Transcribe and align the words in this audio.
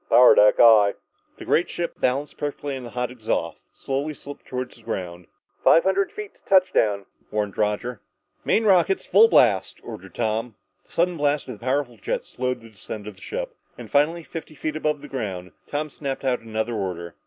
"Power 0.09 0.33
deck, 0.33 0.59
aye." 0.59 0.95
The 1.37 1.45
great 1.45 1.69
ship, 1.69 1.93
balanced 2.01 2.39
perfectly 2.39 2.75
on 2.75 2.83
the 2.83 2.89
hot 2.89 3.11
exhaust, 3.11 3.67
slowly 3.71 4.15
slipped 4.15 4.47
toward 4.47 4.71
the 4.71 4.81
ground. 4.81 5.27
"Five 5.63 5.83
hundred 5.83 6.11
feet 6.11 6.33
to 6.33 6.39
touchdown," 6.49 7.05
warned 7.29 7.55
Roger. 7.55 8.01
"Main 8.43 8.63
rockets 8.65 9.05
full 9.05 9.27
blast," 9.27 9.79
ordered 9.83 10.15
Tom. 10.15 10.55
The 10.87 10.91
sudden 10.91 11.17
blast 11.17 11.47
of 11.49 11.59
the 11.59 11.63
powerful 11.63 11.97
jets 11.97 12.29
slowed 12.29 12.61
the 12.61 12.69
descent 12.69 13.07
of 13.07 13.13
the 13.13 13.21
ship, 13.21 13.53
and 13.77 13.91
finally, 13.91 14.23
fifty 14.23 14.55
feet 14.55 14.75
above 14.75 15.03
the 15.03 15.07
ground, 15.07 15.51
Tom 15.67 15.91
snapped 15.91 16.25
out 16.25 16.39
another 16.39 16.73
order. 16.73 17.13